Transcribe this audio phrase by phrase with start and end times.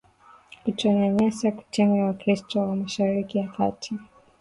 [0.63, 3.93] kutonyanyasa kutenga wakristo wa mashariki ya kati